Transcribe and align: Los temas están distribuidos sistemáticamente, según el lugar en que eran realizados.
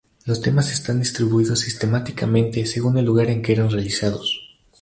Los 0.25 0.41
temas 0.41 0.71
están 0.71 0.97
distribuidos 0.97 1.59
sistemáticamente, 1.59 2.65
según 2.65 2.97
el 2.97 3.05
lugar 3.05 3.29
en 3.29 3.43
que 3.43 3.51
eran 3.53 3.69
realizados. 3.69 4.49